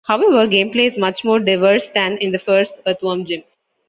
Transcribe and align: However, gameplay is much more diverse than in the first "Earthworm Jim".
However, 0.03 0.47
gameplay 0.47 0.87
is 0.87 0.97
much 0.97 1.23
more 1.23 1.39
diverse 1.39 1.87
than 1.93 2.17
in 2.17 2.31
the 2.31 2.39
first 2.39 2.73
"Earthworm 2.87 3.23
Jim". 3.25 3.43